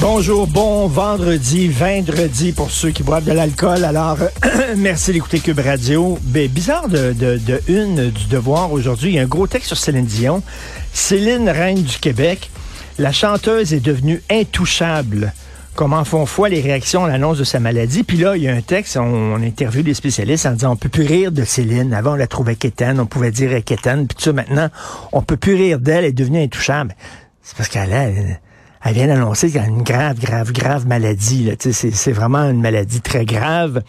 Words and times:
Bonjour, 0.00 0.46
bon 0.46 0.86
vendredi, 0.86 1.68
vendredi 1.68 2.52
pour 2.52 2.70
ceux 2.70 2.90
qui 2.90 3.02
boivent 3.02 3.24
de 3.24 3.32
l'alcool. 3.32 3.84
Alors, 3.84 4.16
merci 4.76 5.12
d'écouter 5.12 5.40
Cube 5.40 5.58
Radio. 5.58 6.18
Ben, 6.22 6.48
bizarre 6.48 6.88
de, 6.88 7.14
une 7.68 8.10
du 8.10 8.26
devoir 8.28 8.72
aujourd'hui. 8.72 9.10
Il 9.10 9.14
y 9.16 9.18
a 9.18 9.22
un 9.22 9.26
gros 9.26 9.46
texte 9.46 9.68
sur 9.68 9.76
Céline 9.76 10.06
Dion. 10.06 10.42
Céline, 10.94 11.50
reine 11.50 11.82
du 11.82 11.98
Québec. 11.98 12.50
La 12.98 13.12
chanteuse 13.12 13.74
est 13.74 13.80
devenue 13.80 14.22
intouchable. 14.30 15.34
Comment 15.74 16.04
font 16.04 16.24
foi 16.24 16.48
les 16.48 16.62
réactions 16.62 17.04
à 17.04 17.08
l'annonce 17.08 17.38
de 17.38 17.44
sa 17.44 17.60
maladie. 17.60 18.02
Puis 18.02 18.16
là, 18.16 18.36
il 18.36 18.42
y 18.42 18.48
a 18.48 18.54
un 18.54 18.62
texte, 18.62 18.96
on, 18.96 19.34
interviewe 19.42 19.82
des 19.82 19.94
spécialistes 19.94 20.46
en 20.46 20.52
disant 20.52 20.72
on 20.72 20.76
peut 20.76 20.88
plus 20.88 21.04
rire 21.04 21.30
de 21.30 21.44
Céline. 21.44 21.92
Avant, 21.92 22.12
on 22.12 22.16
la 22.16 22.26
trouvait 22.26 22.56
quétaine, 22.56 23.00
on 23.00 23.06
pouvait 23.06 23.30
dire 23.30 23.62
quétaine. 23.64 24.06
Puis 24.06 24.16
ça, 24.18 24.32
maintenant, 24.32 24.70
on 25.12 25.20
peut 25.20 25.36
plus 25.36 25.54
rire 25.54 25.78
d'elle, 25.78 26.04
elle 26.04 26.10
est 26.10 26.12
devenue 26.12 26.42
intouchable. 26.42 26.96
C'est 27.42 27.56
parce 27.56 27.68
qu'elle 27.68 27.92
a 27.92 28.08
vient 28.86 29.06
d'annoncer 29.06 29.50
qu'elle 29.50 29.62
a 29.62 29.66
une 29.66 29.82
grave, 29.82 30.18
grave, 30.18 30.52
grave 30.52 30.86
maladie. 30.86 31.50
C'est, 31.58 32.12
vraiment 32.12 32.48
une 32.48 32.60
maladie 32.60 33.00
très 33.00 33.24
grave. 33.24 33.82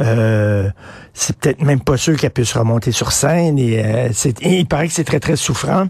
Euh, 0.00 0.70
c'est 1.12 1.36
peut-être 1.36 1.62
même 1.62 1.80
pas 1.80 1.96
sûr 1.96 2.16
qu'elle 2.16 2.30
puisse 2.30 2.52
remonter 2.54 2.92
sur 2.92 3.12
scène. 3.12 3.58
Euh, 3.58 4.08
il 4.42 4.66
paraît 4.66 4.88
que 4.88 4.94
c'est 4.94 5.04
très, 5.04 5.20
très 5.20 5.36
souffrant. 5.36 5.86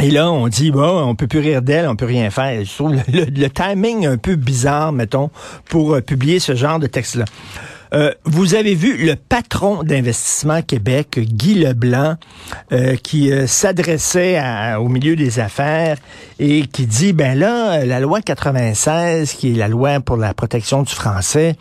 Et 0.00 0.10
là, 0.10 0.30
on 0.30 0.48
dit, 0.48 0.70
bon, 0.70 1.08
on 1.08 1.14
peut 1.14 1.26
plus 1.26 1.38
rire 1.38 1.62
d'elle, 1.62 1.88
on 1.88 1.96
peut 1.96 2.06
rien 2.06 2.30
faire. 2.30 2.62
Je 2.62 2.74
trouve 2.74 2.94
le 3.08 3.48
timing 3.48 4.06
un 4.06 4.18
peu 4.18 4.36
bizarre, 4.36 4.92
mettons, 4.92 5.30
pour 5.68 5.94
euh, 5.94 6.00
publier 6.00 6.38
ce 6.38 6.54
genre 6.54 6.78
de 6.78 6.86
texte-là. 6.86 7.24
Euh, 7.92 8.12
vous 8.24 8.54
avez 8.54 8.74
vu 8.74 8.96
le 8.96 9.16
patron 9.16 9.82
d'Investissement 9.82 10.62
Québec, 10.62 11.18
Guy 11.18 11.54
Leblanc, 11.54 12.16
euh, 12.72 12.96
qui 12.96 13.32
euh, 13.32 13.46
s'adressait 13.46 14.40
au 14.78 14.88
milieu 14.88 15.16
des 15.16 15.38
affaires 15.40 15.96
et 16.38 16.66
qui 16.66 16.86
dit, 16.86 17.12
ben 17.12 17.38
là, 17.38 17.84
la 17.84 18.00
loi 18.00 18.20
96, 18.20 19.32
qui 19.32 19.52
est 19.52 19.56
la 19.56 19.68
loi 19.68 20.00
pour 20.00 20.16
la 20.16 20.34
protection 20.34 20.82
du 20.82 20.92
français, 20.92 21.56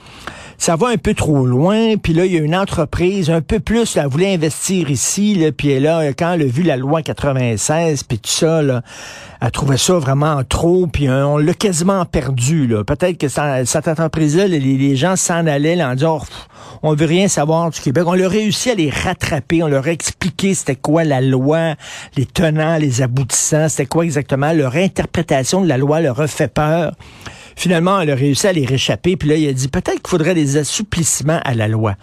ça 0.57 0.75
va 0.75 0.89
un 0.89 0.97
peu 0.97 1.13
trop 1.13 1.45
loin. 1.45 1.97
Puis 1.97 2.13
là, 2.13 2.25
il 2.25 2.33
y 2.33 2.37
a 2.37 2.41
une 2.41 2.55
entreprise 2.55 3.29
un 3.29 3.41
peu 3.41 3.59
plus, 3.59 3.97
elle 3.97 4.07
voulait 4.07 4.33
investir 4.33 4.89
ici, 4.89 5.35
là, 5.35 5.51
puis 5.51 5.79
là, 5.79 6.13
quand 6.13 6.33
elle 6.33 6.43
a 6.43 6.45
vu 6.45 6.63
la 6.63 6.77
loi 6.77 7.01
96, 7.01 8.03
puis 8.03 8.19
tout 8.19 8.29
ça, 8.29 8.61
là, 8.61 8.81
elle 9.41 9.51
trouvait 9.51 9.77
ça 9.77 9.93
vraiment 9.93 10.43
trop, 10.43 10.87
puis 10.87 11.09
on 11.09 11.37
l'a 11.37 11.53
quasiment 11.53 12.05
perdu. 12.05 12.67
Là. 12.67 12.83
Peut-être 12.83 13.17
que 13.17 13.27
cette 13.27 13.87
entreprise-là, 13.87 14.47
les, 14.47 14.95
gens 14.95 15.15
s'en 15.15 15.45
allaient 15.45 15.75
là, 15.75 15.89
en 15.89 15.93
disant, 15.95 16.19
oh, 16.21 16.25
on 16.83 16.93
veut 16.93 17.05
rien 17.05 17.27
savoir 17.27 17.69
du 17.69 17.79
Québec. 17.79 18.03
On 18.07 18.13
leur 18.13 18.31
a 18.31 18.33
réussi 18.33 18.71
à 18.71 18.75
les 18.75 18.89
rattraper, 18.89 19.63
on 19.63 19.67
leur 19.67 19.85
a 19.85 19.91
expliqué 19.91 20.53
c'était 20.53 20.75
quoi 20.75 21.03
la 21.03 21.21
loi, 21.21 21.75
les 22.15 22.25
tenants, 22.25 22.77
les 22.77 23.01
aboutissants, 23.01 23.69
c'était 23.69 23.85
quoi 23.85 24.05
exactement. 24.05 24.53
Leur 24.53 24.75
interprétation 24.75 25.61
de 25.61 25.67
la 25.67 25.77
loi 25.77 25.99
leur 26.01 26.19
a 26.21 26.27
fait 26.27 26.47
peur. 26.47 26.93
Finalement, 27.55 27.99
elle 27.99 28.11
a 28.11 28.15
réussi 28.15 28.47
à 28.47 28.53
les 28.53 28.65
réchapper. 28.65 29.15
Puis 29.15 29.29
là, 29.29 29.35
il 29.35 29.47
a 29.47 29.53
dit 29.53 29.67
peut-être 29.67 30.01
qu'il 30.01 30.09
faudrait 30.09 30.35
des 30.35 30.57
assouplissements 30.57 31.39
à 31.43 31.53
la 31.53 31.67
loi. 31.67 31.95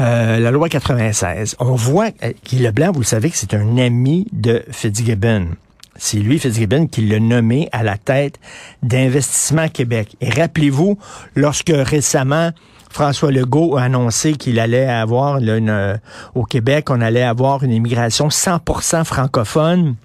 Euh, 0.00 0.38
la 0.38 0.50
loi 0.50 0.68
96. 0.68 1.56
On 1.58 1.74
voit 1.74 2.10
euh, 2.22 2.32
Guy 2.44 2.58
Leblanc, 2.58 2.92
vous 2.92 3.00
le 3.00 3.06
savez 3.06 3.30
que 3.30 3.36
c'est 3.36 3.54
un 3.54 3.78
ami 3.78 4.26
de 4.32 4.62
Fitzgibbon. 4.70 5.48
C'est 5.96 6.18
lui, 6.18 6.38
Fitzgibbon, 6.38 6.86
qui 6.86 7.06
l'a 7.06 7.18
nommé 7.18 7.70
à 7.72 7.82
la 7.82 7.96
tête 7.96 8.38
d'Investissement 8.82 9.68
Québec. 9.68 10.14
Et 10.20 10.28
rappelez-vous, 10.28 10.98
lorsque 11.34 11.72
récemment, 11.74 12.50
François 12.90 13.30
Legault 13.30 13.78
a 13.78 13.84
annoncé 13.84 14.34
qu'il 14.34 14.60
allait 14.60 14.86
avoir, 14.86 15.40
là, 15.40 15.56
une, 15.56 15.98
au 16.34 16.44
Québec, 16.44 16.90
on 16.90 17.00
allait 17.00 17.22
avoir 17.22 17.64
une 17.64 17.72
immigration 17.72 18.28
100% 18.28 19.04
francophone, 19.04 19.96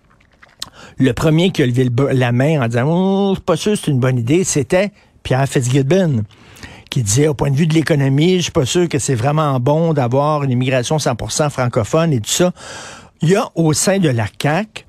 le 0.97 1.13
premier 1.13 1.51
qui 1.51 1.63
a 1.63 1.65
levé 1.65 1.89
la 2.13 2.31
main 2.31 2.61
en 2.61 2.67
disant 2.67 2.85
oh, 2.87 3.35
pas 3.45 3.55
sûr 3.55 3.77
c'est 3.77 3.91
une 3.91 3.99
bonne 3.99 4.17
idée, 4.17 4.43
c'était 4.43 4.91
Pierre 5.23 5.47
Fitzgibbon 5.47 6.23
qui 6.89 7.01
disait 7.03 7.29
au 7.29 7.33
point 7.33 7.49
de 7.49 7.55
vue 7.55 7.67
de 7.67 7.73
l'économie, 7.73 8.37
je 8.37 8.43
suis 8.43 8.51
pas 8.51 8.65
sûr 8.65 8.89
que 8.89 8.99
c'est 8.99 9.15
vraiment 9.15 9.59
bon 9.59 9.93
d'avoir 9.93 10.43
une 10.43 10.51
immigration 10.51 10.97
100% 10.97 11.49
francophone 11.49 12.11
et 12.11 12.19
tout 12.19 12.29
ça. 12.29 12.51
Il 13.21 13.29
y 13.29 13.35
a 13.35 13.49
au 13.55 13.71
sein 13.71 13.97
de 13.99 14.09
la 14.09 14.27
CAC, 14.27 14.85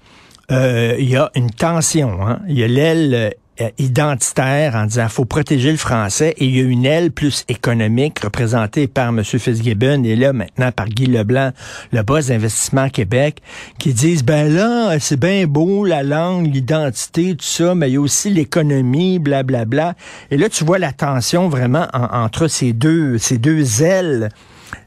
euh, 0.51 0.97
il 0.99 1.09
y 1.09 1.17
a 1.17 1.31
une 1.37 1.51
tension. 1.51 2.27
Hein? 2.27 2.41
Il 2.49 2.59
y 2.59 2.65
a 2.65 2.69
l'aile 2.69 3.35
identitaire 3.79 4.75
en 4.75 4.87
disant 4.87 5.09
faut 5.09 5.25
protéger 5.25 5.71
le 5.71 5.77
français 5.77 6.35
et 6.39 6.47
il 6.47 6.57
y 6.57 6.61
a 6.61 6.65
une 6.65 6.87
aile 6.87 7.11
plus 7.11 7.45
économique 7.49 8.19
représentée 8.21 8.87
par 8.87 9.11
M. 9.11 9.23
Fitzgibbon 9.23 10.05
et 10.05 10.17
là 10.17 10.33
maintenant 10.33 10.73
par 10.73 10.89
Guy 10.89 11.07
Leblanc, 11.07 11.53
le 11.93 12.03
boss 12.03 12.27
d'Investissement 12.27 12.89
Québec, 12.89 13.43
qui 13.79 13.93
disent 13.93 14.25
ben 14.25 14.53
là 14.53 14.99
c'est 15.01 15.21
bien 15.21 15.47
beau 15.47 15.85
la 15.85 16.03
langue, 16.03 16.53
l'identité, 16.53 17.37
tout 17.37 17.45
ça, 17.45 17.75
mais 17.75 17.91
il 17.91 17.95
y 17.95 17.97
a 17.97 18.01
aussi 18.01 18.31
l'économie, 18.31 19.19
blablabla. 19.19 19.65
Bla. 19.65 19.95
Et 20.31 20.39
là 20.39 20.49
tu 20.49 20.65
vois 20.65 20.79
la 20.79 20.93
tension 20.93 21.49
vraiment 21.49 21.87
en, 21.93 22.25
entre 22.25 22.49
ces 22.49 22.73
deux 22.73 23.19
ces 23.19 23.39
deux 23.39 23.83
ailes, 23.83 24.31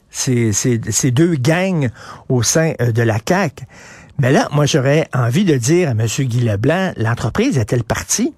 ces, 0.09 0.53
ces, 0.53 0.81
ces 0.89 1.11
deux 1.11 1.35
gangs 1.35 1.89
au 2.29 2.41
sein 2.41 2.73
euh, 2.81 2.91
de 2.91 3.01
la 3.03 3.19
CAC. 3.19 3.63
Mais 4.17 4.31
là, 4.31 4.47
moi, 4.53 4.65
j'aurais 4.65 5.09
envie 5.13 5.43
de 5.43 5.57
dire 5.57 5.89
à 5.89 5.91
M. 5.91 6.07
Guy 6.07 6.39
Leblanc, 6.39 6.93
l'entreprise 6.95 7.57
est-elle 7.57 7.83
partie? 7.83 8.33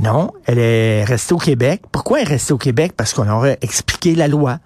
Non, 0.00 0.30
elle 0.46 0.58
est 0.58 1.04
restée 1.04 1.34
au 1.34 1.38
Québec. 1.38 1.82
Pourquoi 1.92 2.20
elle 2.20 2.28
est 2.28 2.30
restée 2.30 2.52
au 2.52 2.58
Québec? 2.58 2.92
Parce 2.96 3.12
qu'on 3.12 3.28
aurait 3.28 3.58
expliqué 3.60 4.14
la 4.14 4.28
loi. 4.28 4.58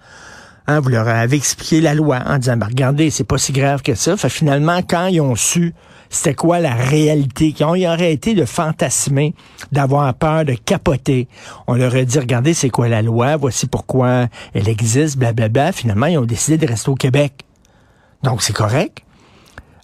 Hein, 0.67 0.79
vous 0.79 0.89
leur 0.89 1.07
avez 1.07 1.37
expliqué 1.37 1.81
la 1.81 1.93
loi 1.93 2.19
en 2.25 2.37
disant, 2.37 2.57
ben, 2.57 2.67
regardez, 2.67 3.09
c'est 3.09 3.23
pas 3.23 3.37
si 3.37 3.51
grave 3.53 3.81
que 3.81 3.95
ça. 3.95 4.17
Fait, 4.17 4.29
finalement, 4.29 4.81
quand 4.87 5.07
ils 5.07 5.21
ont 5.21 5.35
su 5.35 5.73
c'était 6.09 6.35
quoi 6.35 6.59
la 6.59 6.73
réalité, 6.73 7.51
qu'ils 7.51 7.65
ont 7.65 7.73
arrêté 7.87 8.33
de 8.33 8.45
fantasmer, 8.45 9.33
d'avoir 9.71 10.13
peur, 10.13 10.45
de 10.45 10.53
capoter, 10.53 11.27
on 11.67 11.75
leur 11.75 11.95
a 11.95 12.03
dit, 12.03 12.19
regardez, 12.19 12.53
c'est 12.53 12.69
quoi 12.69 12.87
la 12.87 13.01
loi, 13.01 13.35
voici 13.35 13.67
pourquoi 13.67 14.27
elle 14.53 14.69
existe, 14.69 15.17
blablabla. 15.17 15.71
Finalement, 15.71 16.05
ils 16.05 16.17
ont 16.17 16.25
décidé 16.25 16.57
de 16.57 16.67
rester 16.67 16.89
au 16.89 16.95
Québec. 16.95 17.33
Donc, 18.23 18.41
c'est 18.41 18.53
correct. 18.53 19.03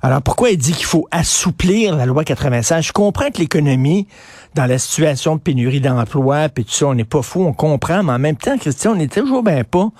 Alors 0.06 0.22
pourquoi 0.22 0.50
il 0.50 0.58
dit 0.58 0.74
qu'il 0.74 0.86
faut 0.86 1.08
assouplir 1.12 1.96
la 1.96 2.06
loi 2.06 2.26
85? 2.26 2.82
Je 2.82 2.92
comprends 2.92 3.32
que 3.32 3.38
l'économie, 3.38 4.06
dans 4.54 4.66
la 4.66 4.78
situation 4.78 5.38
de 5.38 5.40
pénurie 5.40 5.80
d'emploi, 5.80 6.50
puis 6.50 6.66
tout 6.66 6.74
ça, 6.74 6.88
on 6.88 6.94
n'est 6.94 7.06
pas 7.06 7.22
fou, 7.22 7.42
on 7.42 7.54
comprend, 7.54 8.04
mais 8.04 8.12
en 8.12 8.20
même 8.20 8.36
temps, 8.36 8.58
Christian, 8.58 8.92
on 8.92 8.96
n'est 8.98 9.08
toujours 9.08 9.44
bien 9.44 9.64
pas 9.64 9.92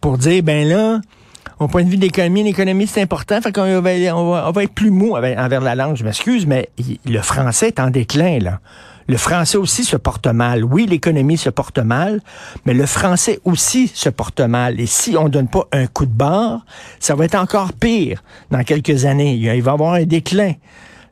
pour 0.00 0.16
dire, 0.16 0.44
ben 0.44 0.66
là, 0.66 1.00
au 1.58 1.66
point 1.66 1.82
de 1.82 1.88
vue 1.88 1.96
de 1.96 2.02
l'économie, 2.02 2.44
l'économie, 2.44 2.86
c'est 2.86 3.02
important, 3.02 3.40
fait 3.40 3.50
qu'on 3.50 3.80
va, 3.80 3.90
on 4.14 4.30
va, 4.30 4.50
va 4.52 4.62
être 4.62 4.72
plus 4.72 4.92
mou 4.92 5.16
envers 5.16 5.60
la 5.60 5.74
langue, 5.74 5.96
je 5.96 6.04
m'excuse, 6.04 6.46
mais 6.46 6.68
le 7.04 7.20
français 7.20 7.66
est 7.66 7.80
en 7.80 7.90
déclin, 7.90 8.38
là. 8.38 8.60
Le 9.08 9.16
français 9.16 9.56
aussi 9.56 9.84
se 9.84 9.96
porte 9.96 10.26
mal. 10.26 10.64
Oui, 10.64 10.86
l'économie 10.86 11.38
se 11.38 11.48
porte 11.48 11.78
mal, 11.78 12.20
mais 12.66 12.74
le 12.74 12.84
français 12.84 13.40
aussi 13.44 13.88
se 13.88 14.10
porte 14.10 14.40
mal. 14.40 14.78
Et 14.78 14.86
si 14.86 15.16
on 15.16 15.30
donne 15.30 15.48
pas 15.48 15.66
un 15.72 15.86
coup 15.86 16.04
de 16.04 16.12
barre, 16.12 16.66
ça 17.00 17.14
va 17.14 17.24
être 17.24 17.34
encore 17.34 17.72
pire 17.72 18.22
dans 18.50 18.62
quelques 18.62 19.06
années. 19.06 19.34
Il 19.34 19.46
va 19.46 19.54
y 19.54 19.60
avoir 19.60 19.94
un 19.94 20.04
déclin. 20.04 20.52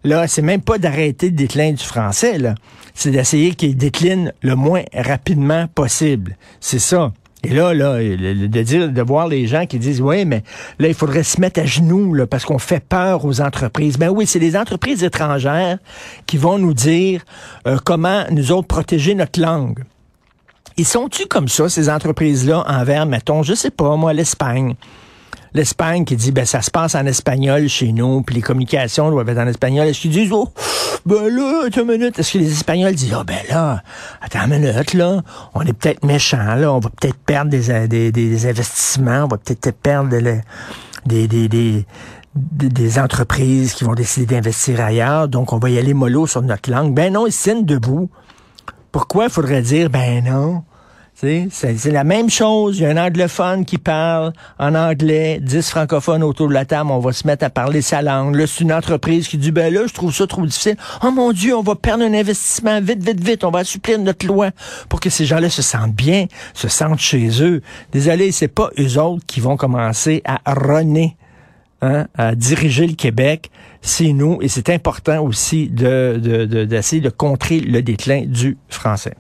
Là, 0.05 0.29
c'est 0.29 0.43
même 0.43 0.61
pas 0.61 0.77
d'arrêter 0.77 1.31
le 1.31 1.37
déclin 1.37 1.73
du 1.73 1.83
français, 1.83 2.39
là. 2.39 2.55
C'est 2.95 3.11
d'essayer 3.11 3.55
qu'il 3.55 3.77
décline 3.77 4.33
le 4.43 4.55
moins 4.57 4.83
rapidement 4.95 5.67
possible. 5.67 6.37
C'est 6.61 6.79
ça. 6.79 7.13
Et 7.45 7.51
là, 7.51 7.75
là, 7.75 7.99
de 7.99 8.63
dire, 8.63 8.91
de 8.91 9.03
voir 9.03 9.29
les 9.29 9.47
gens 9.47 9.67
qui 9.67 9.79
disent, 9.79 10.01
oui, 10.01 10.25
mais 10.25 10.43
là, 10.79 10.89
il 10.89 10.95
faudrait 10.95 11.23
se 11.23 11.41
mettre 11.41 11.61
à 11.61 11.65
genoux, 11.65 12.17
parce 12.29 12.45
qu'on 12.45 12.59
fait 12.59 12.81
peur 12.81 13.25
aux 13.25 13.41
entreprises. 13.41 13.99
Ben 13.99 14.09
oui, 14.09 14.27
c'est 14.27 14.39
les 14.39 14.57
entreprises 14.57 15.05
étrangères 15.05 15.79
qui 16.27 16.39
vont 16.39 16.59
nous 16.59 16.75
dire 16.75 17.23
euh, 17.67 17.77
comment 17.85 18.25
nous 18.31 18.53
autres 18.53 18.67
protéger 18.67 19.15
notre 19.15 19.41
langue. 19.41 19.85
Ils 20.77 20.87
sont-tu 20.87 21.27
comme 21.27 21.49
ça, 21.49 21.69
ces 21.69 21.89
entreprises-là, 21.89 22.65
envers, 22.67 23.07
mettons, 23.07 23.43
je 23.43 23.55
sais 23.55 23.71
pas, 23.71 23.97
moi, 23.97 24.13
l'Espagne? 24.13 24.75
l'Espagne 25.57 26.05
qui 26.05 26.17
dit 26.17 26.33
ben 26.33 26.45
ça 26.45 26.63
se 26.63 26.71
passe 26.71 26.95
en 26.95 27.07
espagnol 27.07 27.69
chez 27.69 27.93
nous, 27.93 28.23
puis 28.23 28.37
les 28.37 28.43
communications 28.43 29.11
doivent 29.11 29.29
être 29.29 29.39
en 29.39 29.47
espagnol. 29.47 29.89
Est-ce 29.89 30.01
qu'ils 30.01 30.13
disent 30.13 30.33
oh 30.33 30.49
ben 31.05 31.29
là, 31.29 31.65
attends 31.67 31.83
une 31.83 31.99
minute, 31.99 32.19
est-ce 32.19 32.35
que 32.35 32.39
les 32.39 32.53
Espagnols 32.53 32.95
disent 32.95 33.17
oh 33.19 33.25
ben 33.25 33.39
là, 33.49 33.83
attends 34.21 34.45
une 34.47 34.61
minute 34.61 34.95
là, 34.95 35.23
on 35.55 35.63
est 35.63 35.73
peut-être 35.73 36.05
méchants 36.05 36.55
là, 36.55 36.73
on 36.73 36.79
va 36.79 36.91
peut-être 36.91 37.17
perdre 37.17 37.51
des, 37.51 38.11
des, 38.11 38.47
investissements, 38.47 39.25
on 39.25 39.29
va 39.29 39.39
peut-être 39.39 39.73
perdre 39.73 40.11
des, 41.07 42.99
entreprises 42.99 43.75
qui 43.75 43.85
vont 43.85 43.95
décider 43.95 44.27
d'investir 44.27 44.81
ailleurs, 44.81 45.29
donc 45.29 45.53
on 45.53 45.59
va 45.59 45.71
y 45.71 45.79
aller 45.79 45.95
mollo 45.95 46.27
sur 46.27 46.43
notre 46.43 46.71
langue. 46.71 46.95
Ben 46.95 47.13
non, 47.13 47.27
ils 47.27 47.33
signent 47.33 47.65
debout. 47.65 48.11
Pourquoi 48.93 49.29
faudrait 49.29 49.63
dire 49.63 49.91
ben 49.91 50.25
non? 50.25 50.63
C'est 51.19 51.87
la 51.87 52.05
même 52.05 52.29
chose. 52.29 52.79
Il 52.79 52.83
y 52.83 52.87
a 52.87 52.91
un 52.91 53.07
anglophone 53.07 53.65
qui 53.65 53.79
parle 53.79 54.35
en 54.59 54.75
anglais, 54.75 55.39
dix 55.41 55.71
francophones 55.71 56.23
autour 56.23 56.49
de 56.49 56.53
la 56.53 56.67
table, 56.67 56.91
on 56.91 56.99
va 56.99 57.13
se 57.13 57.27
mettre 57.27 57.43
à 57.43 57.49
parler 57.49 57.81
sa 57.81 58.03
langue. 58.03 58.35
Là, 58.35 58.47
c'est 58.47 58.65
une 58.65 58.73
entreprise 58.73 59.27
qui 59.27 59.39
dit, 59.39 59.51
ben 59.51 59.73
là, 59.73 59.87
je 59.87 59.95
trouve 59.95 60.15
ça 60.15 60.27
trop 60.27 60.45
difficile. 60.45 60.77
Oh 61.03 61.11
mon 61.11 61.33
Dieu, 61.33 61.57
on 61.57 61.63
va 61.63 61.75
perdre 61.75 62.05
un 62.05 62.13
investissement. 62.13 62.83
Vite, 62.83 63.03
vite, 63.03 63.25
vite, 63.25 63.45
on 63.45 63.51
va 63.51 63.61
assouplir 63.61 63.99
notre 63.99 64.27
loi 64.27 64.51
pour 64.91 65.01
que 65.01 65.09
ces 65.09 65.25
gens-là 65.25 65.49
se 65.49 65.63
sentent 65.63 65.95
bien, 65.95 66.27
se 66.53 66.69
sentent 66.69 67.01
chez 67.01 67.43
eux. 67.43 67.63
Désolé, 67.93 68.31
c'est 68.31 68.49
pas 68.49 68.69
eux 68.79 69.01
autres 69.01 69.25
qui 69.27 69.41
vont 69.41 69.57
commencer 69.57 70.23
à 70.27 70.41
rener 70.53 71.17
Hein, 71.83 72.07
à 72.17 72.35
diriger 72.35 72.87
le 72.87 72.95
Québec, 72.95 73.51
c'est 73.83 74.15
nous, 74.15 74.39
et 74.41 74.49
c'est 74.49 74.71
important 74.71 75.23
aussi 75.23 75.69
d'essayer 75.69 77.03
de, 77.03 77.05
de, 77.05 77.11
de 77.11 77.11
contrer 77.11 77.61
le 77.61 77.83
déclin 77.83 78.25
du 78.27 78.57
français. 78.71 79.13